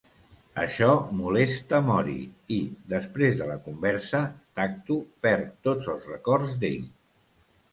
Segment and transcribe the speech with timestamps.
[0.59, 2.15] Això molesta Mori
[2.57, 2.57] i,
[2.93, 4.23] després de la conversa,
[4.61, 6.91] Tacto perd tots els records d'ell.